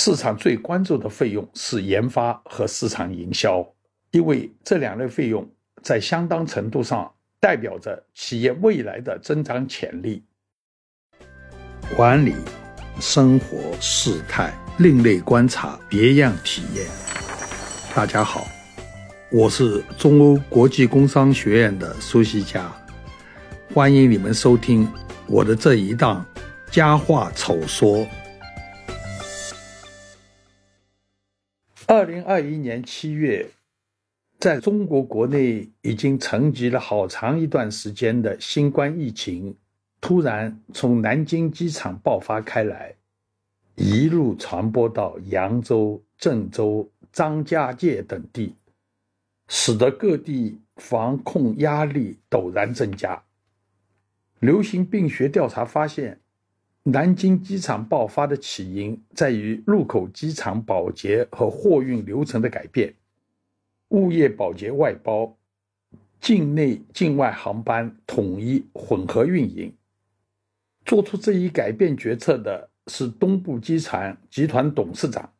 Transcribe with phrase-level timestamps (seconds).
[0.00, 3.66] 市场最关注的费用是研发和市场营销，
[4.12, 5.44] 因为这两类费用
[5.82, 10.22] 在相当程度上代表着企业未来的增长潜力。
[11.96, 12.32] 管理、
[13.00, 16.86] 生活、事态、另类观察、别样体验。
[17.92, 18.46] 大家好，
[19.32, 22.70] 我是中欧国际工商学院的苏西佳，
[23.74, 24.88] 欢迎你们收听
[25.26, 26.24] 我的这一档
[26.72, 27.98] 《佳话丑说》。
[31.90, 33.48] 二零二一年七月，
[34.38, 39.56] 在中国国内已经沉寂了好长一段时间的新冠疫情，
[39.98, 42.94] 突然从南京机场爆发开来，
[43.74, 48.54] 一路传播到扬州、郑州、张家界等地，
[49.48, 53.22] 使得各地防控压力陡然增加。
[54.40, 56.20] 流行病学调查发现。
[56.90, 62.94] 南京机场爆发的起因在于入口机场保洁和货运流程的改变，
[63.88, 65.36] 物业保洁外包，
[66.18, 69.70] 境内境外航班统一混合运营。
[70.86, 75.30] 做出这一改变决策的是东部机场集团董事长，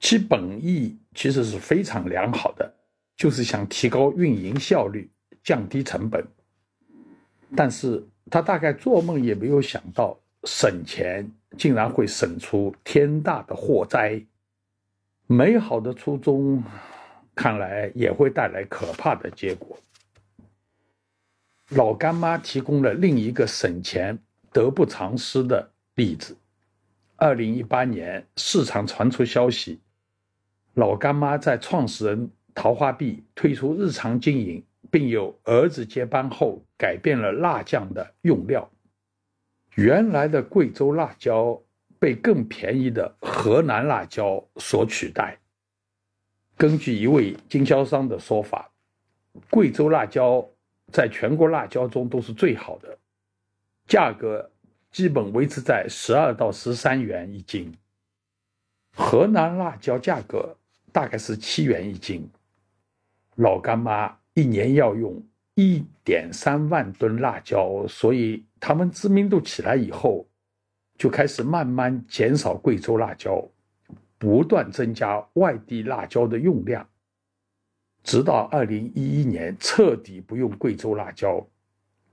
[0.00, 2.74] 其本意其实是非常良好的，
[3.14, 5.10] 就是想提高运营效率，
[5.42, 6.26] 降低成本。
[7.54, 10.18] 但是他大概做梦也没有想到。
[10.44, 14.22] 省钱竟然会省出天大的祸灾，
[15.26, 16.62] 美好的初衷
[17.34, 19.78] 看来也会带来可怕的结果。
[21.70, 24.18] 老干妈提供了另一个省钱
[24.52, 26.36] 得不偿失的例子。
[27.16, 29.80] 二零一八年，市场传出消息，
[30.74, 38.70] 老干妈在创始人陶华碧退出日常经营，并由儿子接班后，改变了辣酱的用料。
[39.74, 41.60] 原来的贵州辣椒
[41.98, 45.36] 被更便宜的河南辣椒所取代。
[46.56, 48.70] 根据一位经销商的说法，
[49.50, 50.48] 贵州辣椒
[50.92, 52.96] 在全国辣椒中都是最好的，
[53.88, 54.48] 价格
[54.92, 57.74] 基本维持在十二到十三元一斤。
[58.94, 60.56] 河南辣椒价格
[60.92, 62.30] 大概是七元一斤。
[63.34, 65.20] 老干妈一年要用
[65.56, 68.44] 一点三万吨辣椒，所以。
[68.66, 70.26] 他们知名度起来以后，
[70.96, 73.46] 就开始慢慢减少贵州辣椒，
[74.16, 76.88] 不断增加外地辣椒的用量，
[78.02, 81.46] 直到二零一一年彻底不用贵州辣椒，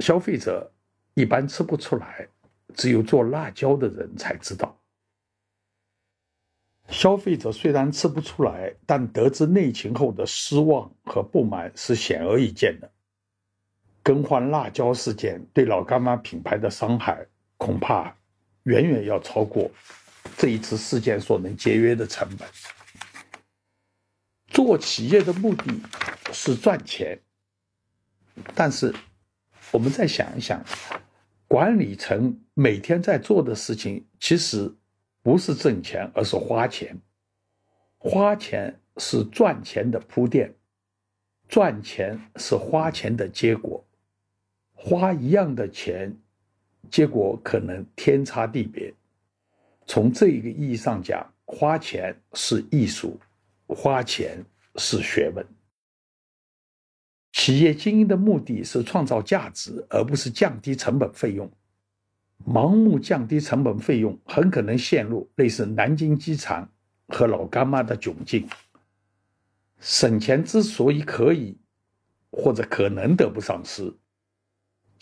[0.00, 0.68] 消费者
[1.14, 2.26] 一般吃不出来，
[2.74, 4.76] 只有做辣椒的人才知道。
[6.88, 12.90] 消费者虽然吃不出来，但得知内情后的失望和不满是显而易见的。
[14.02, 17.24] 更换辣椒事件对老干妈品牌的伤害，
[17.56, 18.14] 恐怕
[18.64, 19.70] 远远要超过
[20.36, 22.48] 这一次事件所能节约的成本。
[24.48, 25.80] 做企业的目的
[26.32, 27.18] 是赚钱，
[28.54, 28.94] 但是
[29.70, 30.62] 我们再想一想，
[31.46, 34.74] 管理层每天在做的事情，其实
[35.22, 37.00] 不是挣钱，而是花钱。
[37.96, 40.52] 花钱是赚钱的铺垫，
[41.48, 43.82] 赚钱是花钱的结果。
[44.84, 46.12] 花一样的钱，
[46.90, 48.92] 结果可能天差地别。
[49.86, 53.16] 从这一个意义上讲，花钱是艺术，
[53.68, 54.44] 花钱
[54.74, 55.46] 是学问。
[57.30, 61.48] 企业经营的目的是创造价值，而不是降低成本费用。
[62.44, 66.68] 盲目降低成本费用，很可能陷入类似南京机场
[67.06, 68.48] 和老干妈的窘境。
[69.78, 71.56] 省钱之所以可以
[72.32, 73.94] 或者可能得不偿失。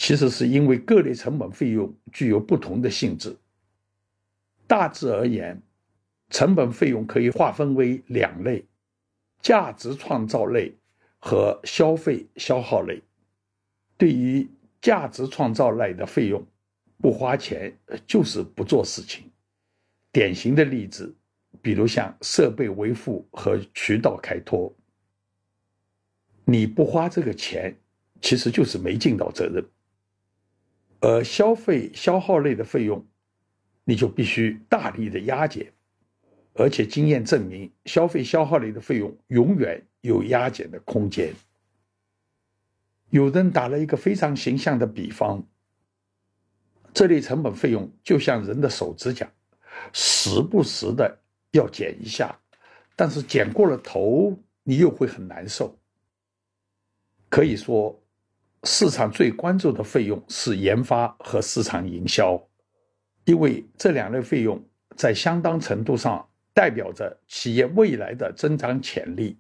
[0.01, 3.37] 其实是因为各类成本费用具有不同的性质。
[4.67, 5.61] 大致而言，
[6.31, 8.65] 成本费用可以划分为两类：
[9.43, 10.75] 价值创造类
[11.19, 13.03] 和消费消耗类。
[13.99, 14.49] 对于
[14.81, 16.43] 价值创造类的费用，
[16.97, 17.71] 不花钱
[18.07, 19.31] 就是不做事情。
[20.11, 21.15] 典型的例子，
[21.61, 24.75] 比如像设备维护和渠道开拓，
[26.47, 27.77] 你不花这个钱，
[28.23, 29.63] 其实就是没尽到责任。
[31.03, 33.07] 而消费消耗类的费用，
[33.85, 35.73] 你就必须大力的压减，
[36.53, 41.33] 而且经验证明，消费消耗类的费用永远有压减的空间。
[43.09, 45.43] 有人打了一个非常形象的比方，
[46.93, 49.27] 这类成本费用就像人的手指甲，
[49.95, 51.19] 时不时的
[51.53, 52.39] 要剪一下，
[52.95, 55.75] 但是剪过了头，你又会很难受。
[57.31, 57.99] 可以说。
[58.65, 62.41] 市场最关注的费用是研发和市场营销，
[63.25, 64.63] 因为这两类费用
[64.97, 69.39] 在相当程度上代表着企业未来的增长潜力。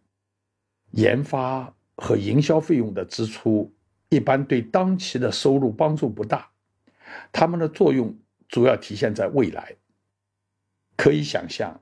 [0.92, 3.72] 研发和营销费用的支出
[4.08, 6.50] 一般对当期的收入帮助不大，
[7.30, 8.18] 它们的作用
[8.48, 9.76] 主要体现在未来。
[10.96, 11.80] 可以想象，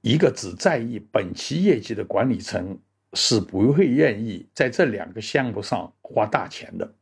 [0.00, 2.78] 一个只在意本期业绩的管理层
[3.14, 6.94] 是不会愿意在这两个项目上花大钱的。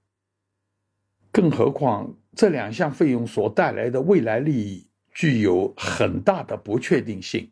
[1.31, 7.50] 更何况，这两项费用所带来的未来利益具有很大的不确定性，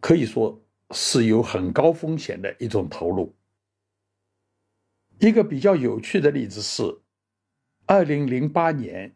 [0.00, 0.62] 可以说。
[0.92, 3.34] 是有很高风险的一种投入。
[5.18, 6.84] 一个比较有趣的例子是，
[7.86, 9.12] 二零零八年，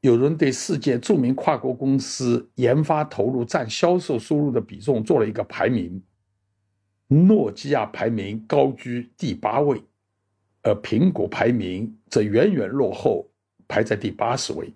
[0.00, 6.02] 有人对世界著名跨国公司研发投入占销售收入的比重做了一个排名，
[7.12, 9.82] 诺基亚排名高居第八位，
[10.62, 13.28] 而苹果排名则远远落后，
[13.66, 14.72] 排在第八十位。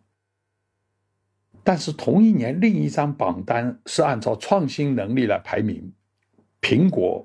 [1.62, 5.92] 但是同一年，另一张榜单是按照创新能力来排名。
[6.60, 7.24] 苹果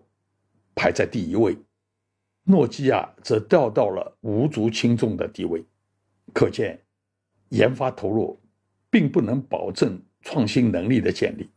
[0.76, 1.58] 排在第一位，
[2.44, 5.66] 诺基亚则掉到了无足轻重的地位。
[6.36, 6.80] 可见，
[7.50, 8.40] 研发投入
[8.92, 11.50] 并不能保证创新能力的建立。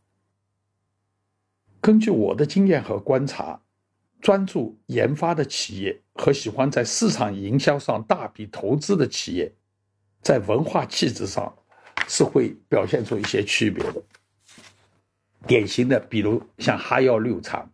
[1.83, 3.59] 根据我的经验和观察，
[4.21, 9.53] 专注研发的企业和喜欢在市场营销上大笔投资的企业，
[10.21, 11.53] 在文化气质上
[12.07, 14.01] 是会表现出一些区别的。
[15.45, 17.69] 典型的，比如像哈药六厂。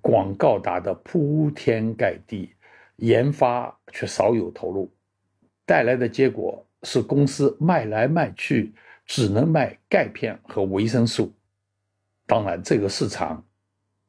[0.00, 2.50] 广告打得铺天盖地，
[2.96, 4.90] 研发却少有投入，
[5.64, 8.72] 带来的结果是公司卖来卖去
[9.06, 11.32] 只能卖钙片和维生素。
[12.30, 13.44] 当然，这个市场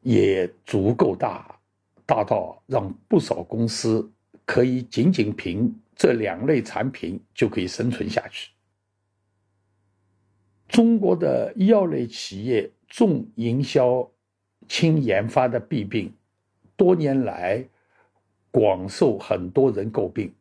[0.01, 1.59] 也足够大，
[2.06, 4.07] 大到让不少公司
[4.45, 8.51] 可以仅仅凭这两类产品就可以生存下去。
[10.68, 14.07] 中国的医药类企业重营销。
[14.68, 16.13] 轻研发的弊病，
[16.77, 17.68] 多年来
[18.51, 20.33] 广受很多人诟病。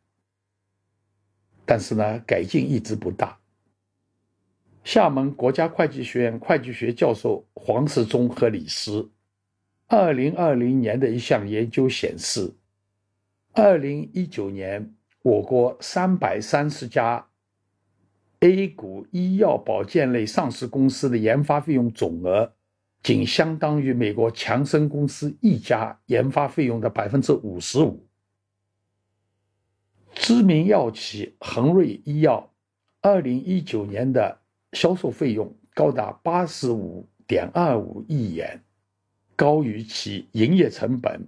[1.65, 3.40] 但是呢，改进一直不大。
[4.83, 9.11] 厦门国家会计学院会计学教授黄世忠和李斯，
[9.87, 12.53] 二零二零年的一项研究显示，
[13.53, 17.27] 二零一九年我国三百三十家
[18.39, 22.53] A 股医药保健类上市公司的研发费用总额。
[23.03, 28.05] 仅相当于美国强生公司一家研发费用的百分之五十五。
[30.13, 32.53] 知名药企恒瑞医药，
[33.01, 34.40] 二零一九年的
[34.73, 38.61] 销售费用高达八十五点二五亿元，
[39.35, 41.27] 高于其营业成本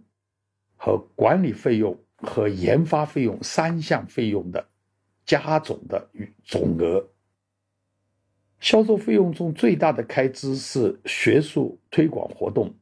[0.76, 4.66] 和管理费用和研发费用三项费用的
[5.26, 6.10] 加总的
[6.44, 7.06] 总额。
[8.60, 12.74] 销售费用中最大的开支是学术推广活动，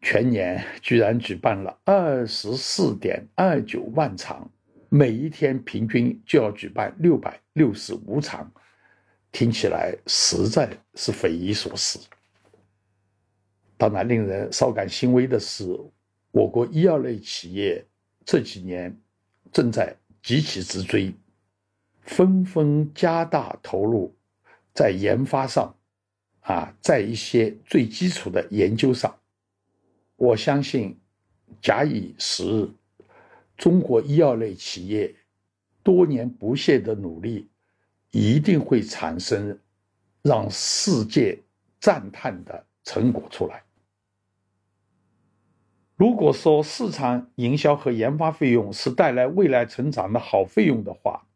[0.00, 4.48] 全年居然举办了二十四点二九万场，
[4.88, 8.48] 每一天平均就要举办六百六十五场，
[9.34, 11.98] 听起来实在是匪夷所思。
[13.76, 15.76] 当然，令人稍感欣慰的是，
[16.30, 17.84] 我国医药类企业
[18.24, 18.96] 这几年
[19.52, 19.92] 正在
[20.22, 21.12] 急起直追，
[22.02, 24.14] 纷纷加大投入。
[24.72, 25.76] 在研发上，
[26.42, 29.18] 啊，在一些最基础的研究上，
[30.14, 30.96] 我相信，
[31.60, 32.68] 假以时日，
[33.56, 35.12] 中国医药类企业
[35.82, 37.48] 多年不懈的努力，
[38.14, 39.58] 一定会产生
[40.22, 41.36] 让世界
[41.80, 43.60] 赞叹的成果出来。
[45.96, 51.26] 如果说市场营销和研发费用是带来未来成长的好费用的话，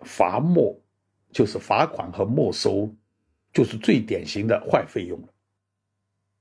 [0.00, 0.80] 罚没。
[1.30, 2.88] 就是罚款和没收，
[3.52, 5.28] 就是最典型的坏费用了。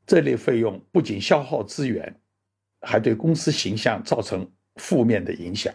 [0.06, 2.16] 这类费用不仅消耗资源，
[2.80, 5.74] 还对公司形象造成负面的影响。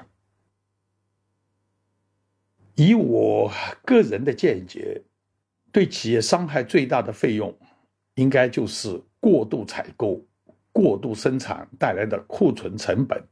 [2.78, 3.52] 以我
[3.84, 5.02] 个人的见解，
[5.70, 7.54] 对企业伤害最大的费用，
[8.14, 10.24] 应该就是过度采购、
[10.72, 13.22] 过度生产带来的库存成本。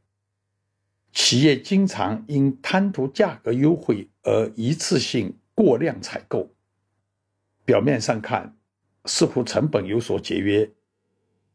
[1.12, 5.34] 企业经常因贪图价格优惠而一次性。
[5.56, 6.54] 过量采购，
[7.64, 8.54] 表面上看
[9.06, 10.70] 似乎成本有所节约，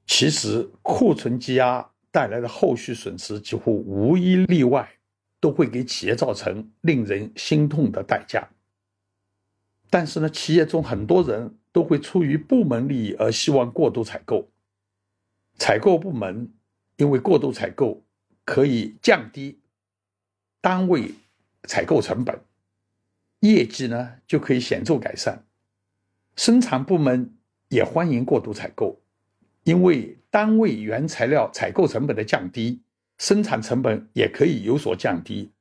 [0.07, 4.91] 其实库存积压带来的后续损失几乎无一例外
[5.41, 8.47] 都会给企业造成令人心痛的代价。
[9.89, 14.49] 但是呢，企业中很多人都会出于部门利益而希望过度采购，
[15.57, 16.53] 采购部门
[16.95, 18.01] 因为过度采购
[18.45, 19.59] 可以降低
[20.61, 21.11] 单位
[21.63, 22.39] 采购成本。
[23.41, 25.43] 业绩呢就可以显著改善，
[26.35, 27.35] 生产部门
[27.69, 29.01] 也欢迎过度采购，
[29.63, 32.83] 因为单位原材料采购成本的降低，
[33.21, 35.51] 生产成本也可以有所降低，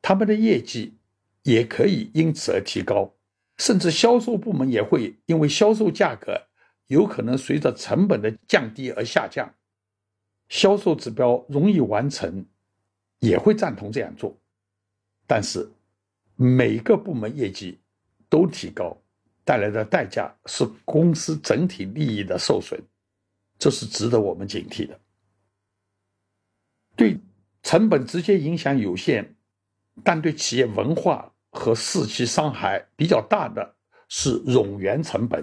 [0.00, 0.96] 他们的业绩
[1.42, 3.12] 也可以因此而提高，
[3.58, 6.40] 甚至销售部门也会因为销售价格
[6.86, 9.54] 有可能随着成本的降低而下降，
[10.48, 12.46] 销售指标容易完成，
[13.18, 14.34] 也会赞同这样做。
[15.26, 15.70] 但是
[16.36, 17.78] 每个部门业绩
[18.30, 18.96] 都提高。
[19.42, 22.80] 带来的代价是公司整体利益的受损，
[23.58, 24.96] 这是值得我们警惕的。
[27.00, 27.18] 对
[27.62, 29.34] 成本直接影响有限，
[30.04, 33.74] 但对企业文化和士气伤害比较大的
[34.10, 35.42] 是冗员成本，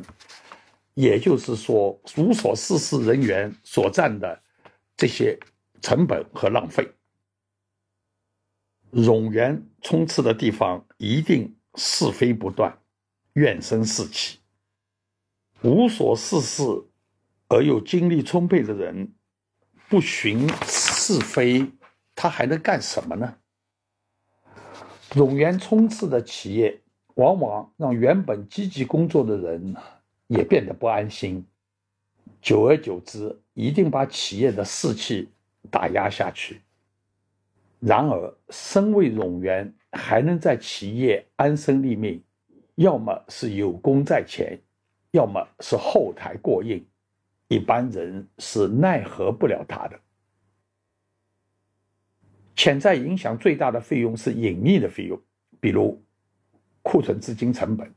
[0.94, 4.40] 也就是说无所事事人员所占的
[4.96, 5.36] 这些
[5.82, 6.88] 成本和浪费。
[8.92, 12.78] 冗员充斥的地方，一定是非不断。
[13.34, 14.38] 怨声四起，
[15.64, 16.64] 无所事事
[17.48, 19.12] 而又精力充沛的人，
[19.90, 20.48] 不寻
[21.08, 21.66] 是非，
[22.14, 23.34] 他还能干什么呢？
[25.12, 26.82] 冗员充斥的企业，
[27.16, 29.74] 往往让原本积极工作的人
[30.28, 31.46] 也变得不安心，
[32.42, 35.30] 久而久之，一定把企业的士气
[35.72, 36.62] 打压下去。
[37.80, 42.22] 然而，身为冗员，还能在企业安身立命。
[42.76, 44.60] 要么是有功在前，
[45.12, 46.86] 要么是后台过硬，
[47.48, 49.98] 一般人是奈何不了他的。
[52.58, 55.22] 潜在影响最大的费用是隐秘的费用，
[55.60, 56.04] 比如
[56.82, 57.94] 库存资金成本。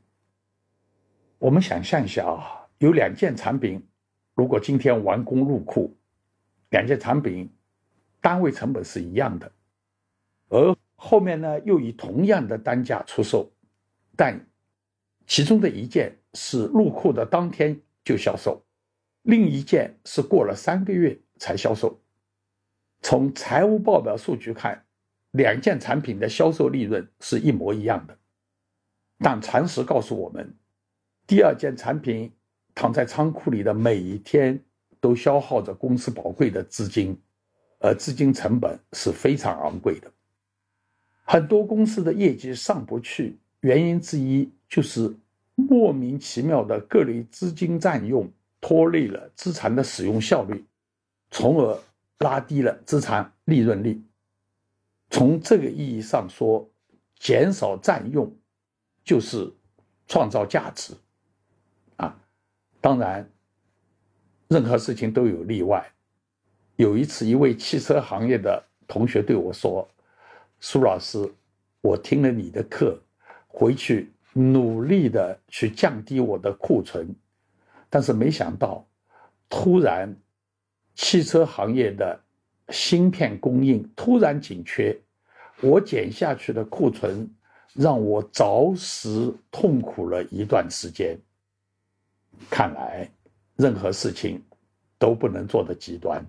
[1.39, 3.83] 我们想象一下啊，有两件产品，
[4.35, 5.97] 如果今天完工入库，
[6.69, 7.51] 两件产品
[8.21, 9.51] 单位成本是一样的，
[10.49, 13.51] 而后面呢又以同样的单价出售，
[14.15, 14.39] 但
[15.25, 18.63] 其中的一件是入库的当天就销售，
[19.23, 21.99] 另一件是过了三个月才销售。
[23.01, 24.83] 从财务报表数据看，
[25.31, 28.17] 两件产品的销售利润是一模一样的，
[29.19, 30.53] 但常识告诉我们，
[31.27, 32.31] 第二件产品
[32.73, 34.63] 躺在仓库里的每一天
[34.99, 37.19] 都消耗着公司宝贵的资金，
[37.79, 40.11] 而资金成本是非常昂贵的。
[41.23, 44.49] 很多公司的业绩上不去，原因之一。
[44.71, 45.13] 就是
[45.55, 48.31] 莫名其妙的各类资金占用，
[48.61, 50.63] 拖累了资产的使用效率，
[51.29, 51.77] 从而
[52.21, 54.01] 拉低了资产利润率。
[55.09, 56.69] 从这个意义上说，
[57.17, 58.33] 减少占用
[59.03, 59.51] 就是
[60.07, 60.93] 创造价值。
[61.97, 62.17] 啊，
[62.79, 63.29] 当然，
[64.47, 65.91] 任何事情都有例外。
[66.77, 69.87] 有一次，一位汽车行业的同学对我说
[70.61, 71.29] ：“苏老师，
[71.81, 72.97] 我听了你的课，
[73.47, 77.13] 回去。”努力的去降低我的库存，
[77.89, 78.87] 但是没想到，
[79.49, 80.15] 突然，
[80.95, 82.19] 汽车行业的
[82.69, 84.99] 芯片供应突然紧缺，
[85.61, 87.29] 我减下去的库存
[87.73, 91.17] 让我着实痛苦了一段时间。
[92.49, 93.09] 看来，
[93.55, 94.41] 任何事情
[94.97, 96.25] 都不能做的极端。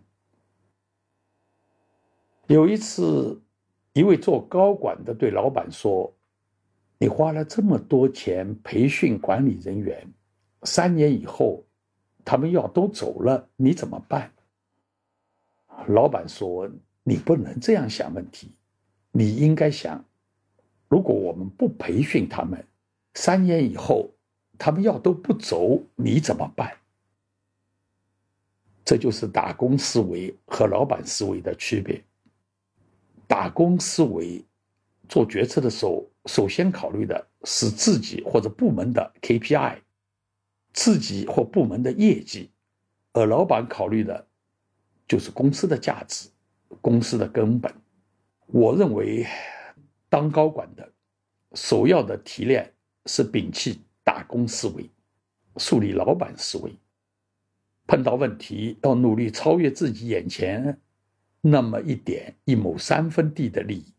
[2.47, 3.41] 有一次，
[3.93, 6.13] 一位做高管的对老板说。
[6.99, 10.09] 你花了这么多钱培训管理人员，
[10.63, 11.65] 三年以后，
[12.25, 14.33] 他们要都走了，你怎么办？
[15.89, 16.71] 老板说
[17.03, 18.51] ：“你不能这样想问题，
[19.11, 20.05] 你应该想，
[20.89, 22.65] 如果我们不培训他们，
[23.15, 24.11] 三年以后
[24.59, 26.73] 他们要都不走，你怎么办？”
[28.85, 32.03] 这就是打工思维和老板思维的区别。
[33.27, 34.45] 打工思维
[35.09, 36.07] 做决策的时候。
[36.27, 39.79] 首先考虑的是自己或者部门的 KPI，
[40.73, 42.49] 自己或部门的业绩，
[43.13, 44.25] 而老板考虑的，
[45.13, 46.31] 就是公司的价值，
[46.81, 47.71] 公司的根本。
[48.47, 49.27] 我认为，
[50.09, 50.91] 当高管的，
[51.53, 52.73] 首要的提炼
[53.05, 54.89] 是摒弃打工思维，
[55.59, 56.75] 树立老板思维。
[57.87, 60.81] 碰到问题要努力超越自己眼前
[61.43, 63.93] 那么一点一亩三分地的利益。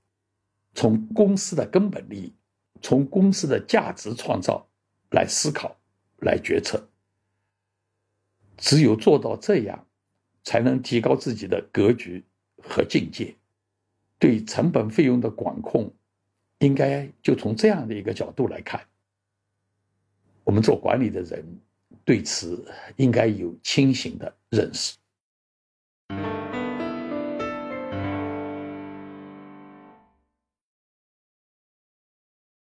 [0.74, 2.34] 从公司的根本利益，
[2.82, 4.68] 从公司的价值创造
[5.12, 5.78] 来思考、
[6.22, 6.90] 来决策。
[8.58, 9.86] 只有做到这样，
[10.44, 12.24] 才能提高自己的格局
[12.62, 13.36] 和境界。
[14.20, 15.92] 对成本费用的管控，
[16.60, 18.80] 应该就从这样的一个角度来看。
[20.46, 21.44] 我们做管理的人，
[22.06, 24.96] 对此应该有清醒的认识。